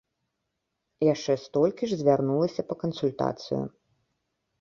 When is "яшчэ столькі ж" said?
1.13-1.99